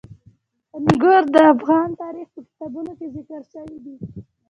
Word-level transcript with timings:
انګور 0.77 1.23
د 1.33 1.35
افغان 1.53 1.87
تاریخ 2.01 2.27
په 2.33 2.39
کتابونو 2.47 2.91
کې 2.97 3.07
ذکر 3.15 3.41
شوی 3.53 3.77
دي. 3.83 3.95